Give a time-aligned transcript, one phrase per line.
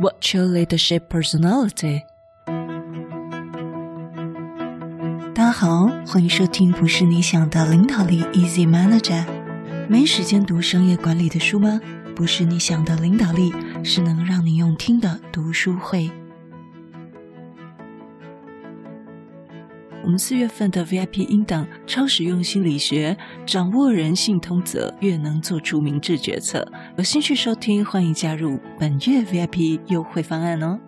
[0.00, 2.02] What's your leadership personality？
[5.32, 9.24] 大家好，欢迎收听不是你想的领导力 Easy Manager。
[9.88, 11.80] 没时间读商业管理的书吗？
[12.16, 13.54] 不是你想的领导力，
[13.84, 16.10] 是能让你用听的读书会。
[20.04, 23.16] 我们四月份的 VIP 音档《超实用心理学》，
[23.50, 26.70] 掌握人性通则，越能做出明智决策。
[26.98, 30.78] 有兴趣收听，欢迎加入本月 VIP 优惠方案哦。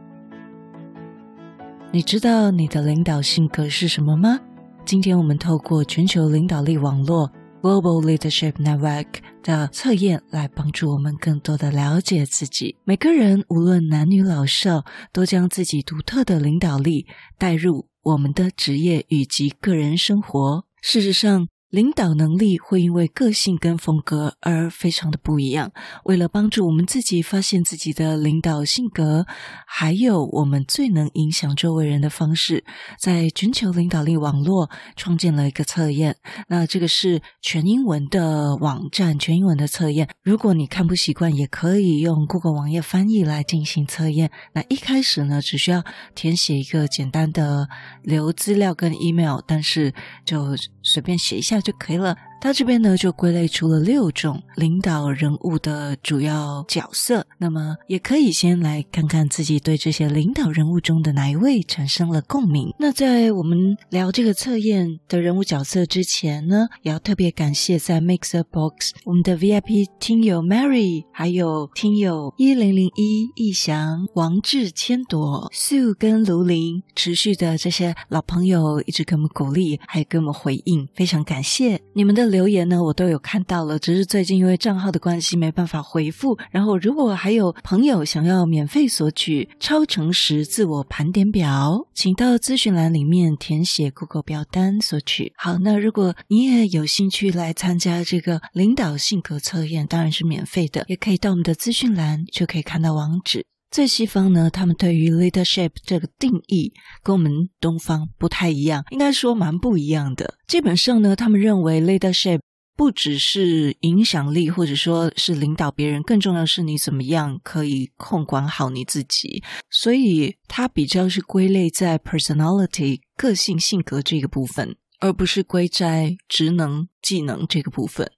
[1.92, 4.38] 你知道你的领导性格是什么吗？
[4.84, 7.32] 今天我们透过全球领导力网络
[7.66, 9.06] Global Leadership Network
[9.42, 12.76] 的测验，来帮助我们更多的了解自己。
[12.84, 20.64] 每个人无论男女老少，都将自己独特的领导力带入我们的职业以及个人生活。
[20.80, 25.72] 事实上，领导能力会因为个性跟风格而非常的不一样。
[26.04, 29.26] 为了帮助我们自己发现自己的领导性格，
[29.66, 32.64] 还有我们最能影响周围人的方式，
[33.00, 36.16] 在全球领导力网络创建了一个测验。
[36.46, 40.08] 那这个是全英文的网站，全英文的测验。
[40.22, 44.30] 如果你看不习惯，也可以用 Google 网页翻译来进行测验。
[44.52, 47.68] 那一开始呢，只需要填写一个简单的
[48.04, 49.92] 留资料跟 email，但是
[50.24, 51.55] 就随便写一下。
[51.60, 52.16] 就可以了。
[52.38, 57.26] 他这边呢，就归类出了六种领导人物的主要角色。
[57.38, 62.72] 那么，也可以先来看看自己对这些领导人物中的哪一位产生了共鸣。
[62.78, 82.25] 那在我们聊这个测验的人物角色之前呢，也要特别感谢在 MixerBox 我们的 VIP 听友 Mary，还有听友一零零一易翔、王志、千朵、Sue 跟卢林，持续的这些老朋友一直给我们鼓励，还给我们回应，非常感谢你们的。
[82.26, 86.36] 留言呢，我都有看到了，只是最近因为账号的关系没办法回复。
[86.50, 95.32] 然后，如果还有朋友想要免费索取超诚实自我盘点表，请到资讯栏里面填写 Google 表单索取。
[95.36, 103.46] 好，那如果你也有兴趣来参加这个领导性格测验，当然是免费的，也可以到我们的资讯栏就可以看到网址。
[103.76, 106.72] 在西方呢，他们对于 leadership 这个定义
[107.02, 110.38] 跟我们东方不太一样，应该说蛮不一样的。
[110.48, 112.40] 基本上呢，他们认为 leadership
[112.74, 119.44] 不只是影响力，或者说是领导别人，更重要的是你怎么样可以控管好你自己。
[119.70, 128.10] 所以它比较是归类在 personality 个性性格这个部分，而不是归在职能技能这个部分。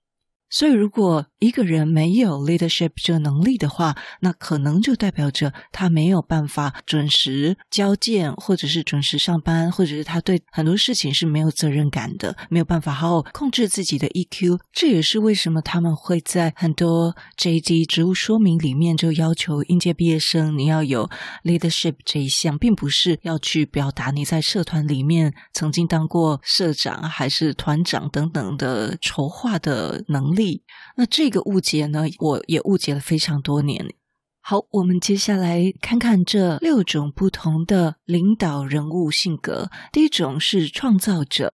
[0.50, 14.58] 所以，如果一个人没有 leadership 这个能力的话，那可能就代表着他没有办法准时交件，或者是准时上班，或者是他对很多事情是没有责任感的，没有办法好好控制自己的 EQ。
[14.72, 21.10] 这也是为什么他们会在很多 JD 职务说明里面就要求应届毕业生你要有
[21.44, 30.37] leadership 这一项，并不是要去表达你在社团里面曾经当过社长还是团长等等的筹划的能力。
[30.38, 30.62] 力
[30.96, 33.94] 那这个误解呢，我也误解了非常多年。
[34.40, 39.70] 好，我们接下来看看这六种不同的领导人物性格。
[39.92, 41.52] 第一种是创造者，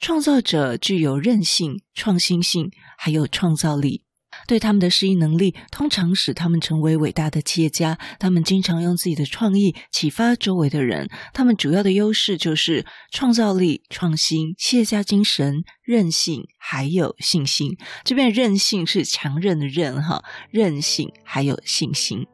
[0.00, 4.02] 创造者具有韧性、创新性，还有创造力。
[4.46, 7.98] 对他们的适应能力，通常使他们成为伟大的企业家。
[8.18, 11.08] 他们经常用自己的创意启发周围的人。
[11.32, 17.76] 他们主要的优势就是创造力、创新、企业家精神、韧性，还有信心。
[18.04, 22.26] 这边韧性是强韧的韧哈，韧性还有信心。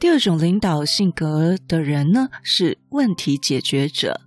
[0.00, 4.20] 第二种领导性格的人呢，是问题解决者。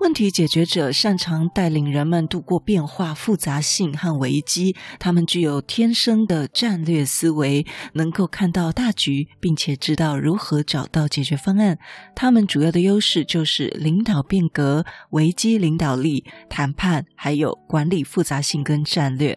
[0.00, 4.74] 问题解决者擅长带领人们度过变化、复杂性和危机。
[4.98, 11.78] 他们具有天生的战略思维，能够看到大局，并且知道如何找到解决方案。
[12.16, 19.36] 他们主要的优势就是领导变革、危机领导力、谈判，还有管理复杂性跟战略。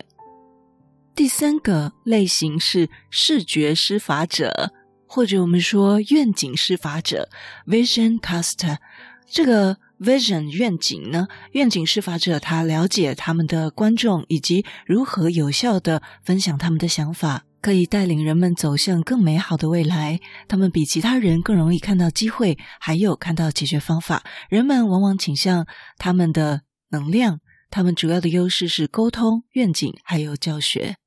[1.13, 4.71] 第三个类型是视觉施法者，
[5.05, 7.27] 或者我们说愿景施法者
[7.67, 8.77] （Vision Caster）。
[9.29, 9.77] 这个。
[10.03, 11.27] Vision 愿景呢？
[11.53, 20.19] 愿景施法者，他了解他们的观众以及如何有效地分享他们的想法，可以带领人们走向更美好的未来。
[20.49, 24.23] 他们比其他人更容易看到机会，还有看到解决方法。
[24.49, 25.65] 人们往往倾向
[25.97, 27.39] 他们的能量。
[27.69, 30.97] 他们主要的优势是沟通、愿景还有教学。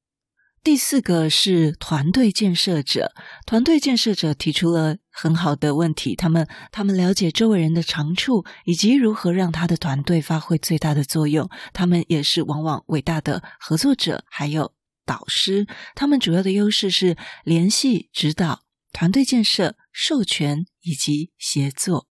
[0.66, 3.12] 第四个是团队建设者，
[3.46, 11.48] 团队建设者提出了很好的问题，他们他们了解周围人的长处，以及如何让他的团队发挥最大的作用。
[11.72, 14.74] 他们也是往往伟大的合作者，还有
[15.04, 15.68] 导师。
[15.94, 22.08] 他们主要的优势是联系、指导、团队建设、授权以及协作。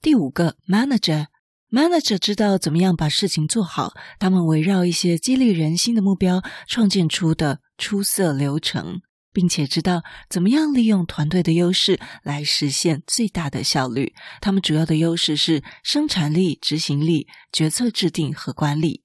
[0.00, 1.26] 第五个，manager
[1.72, 9.00] manager 知道怎么样把事情做好，他们围绕一些激励人心的目标，创建出的出色流程，
[9.32, 14.12] 并且知道怎么样利用团队的优势来实现最大的效率。
[14.42, 19.02] 他们主要的优势是生产力、执行力、决策制定和管理。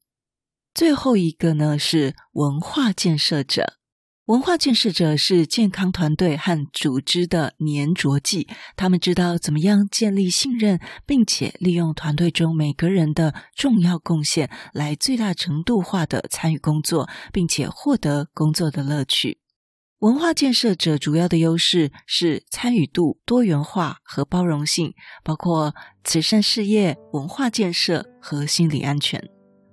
[0.74, 3.78] 最后一个呢，是文化建设者。
[4.28, 8.46] 文化建设者是健康团队和组织的粘着剂，
[8.76, 19.40] 他们知道怎么样建立信任，并且利用团队中每个人的重要贡献来最大程度化的参与工作，并且获得工作的乐趣。
[20.00, 25.74] 文化建设者主要的优势是参与度、多元化和包容性，包括
[26.04, 29.24] 慈善事业、文化建设和心理安全。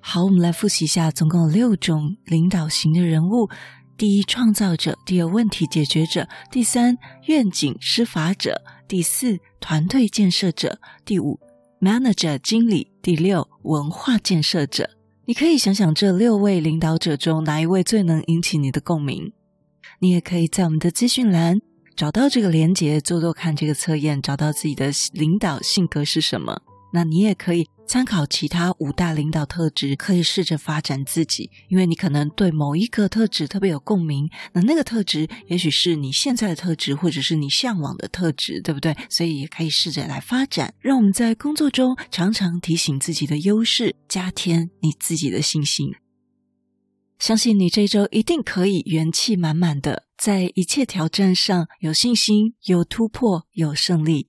[0.00, 3.48] 好，我们来复习一下，总共有六种领导型的人物。
[3.96, 8.52] 第一，创造者；第二，问题解决者；第三，愿景施法者；
[8.88, 11.38] 第四，团队建设者；第五
[11.80, 14.90] ，manager 经理；第六，文化建设者。
[15.26, 19.32] 你可以想想这六位领导者中哪一位最能引起你的共鸣？
[20.00, 21.60] 你也可以在我们的资讯栏
[21.94, 26.60] 找到这个连结，做做看这个测验，找到自己的领导性格是什么。
[26.94, 27.68] 那你也可以。
[27.86, 34.30] 参考其他五大领导特质，可以试着发展自己，因为你可能对某一个特质特别有共鸣。
[34.54, 38.96] 那那个特质也许是你现在的特质，或者是你向往的特质，对不对？
[39.10, 40.72] 所以也可以试着来发展。
[40.80, 45.92] 让我们在工作中常常提醒自己的优势，加添你自己的信心。
[47.18, 54.28] 相信你这周一定可以元气满满的，在一切挑战上有信心、有突破、有胜利。